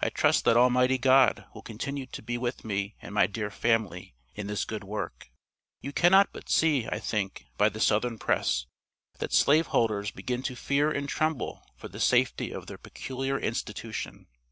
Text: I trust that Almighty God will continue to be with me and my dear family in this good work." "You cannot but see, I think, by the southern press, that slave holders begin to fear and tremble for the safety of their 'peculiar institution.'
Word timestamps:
I 0.00 0.10
trust 0.10 0.44
that 0.44 0.56
Almighty 0.56 0.96
God 0.96 1.46
will 1.52 1.60
continue 1.60 2.06
to 2.06 2.22
be 2.22 2.38
with 2.38 2.64
me 2.64 2.94
and 3.02 3.12
my 3.12 3.26
dear 3.26 3.50
family 3.50 4.14
in 4.32 4.46
this 4.46 4.64
good 4.64 4.84
work." 4.84 5.28
"You 5.80 5.92
cannot 5.92 6.28
but 6.32 6.48
see, 6.48 6.86
I 6.86 7.00
think, 7.00 7.46
by 7.58 7.68
the 7.70 7.80
southern 7.80 8.16
press, 8.20 8.66
that 9.18 9.32
slave 9.32 9.66
holders 9.74 10.12
begin 10.12 10.44
to 10.44 10.54
fear 10.54 10.92
and 10.92 11.08
tremble 11.08 11.64
for 11.74 11.88
the 11.88 11.98
safety 11.98 12.52
of 12.52 12.68
their 12.68 12.78
'peculiar 12.78 13.40
institution.' 13.40 14.28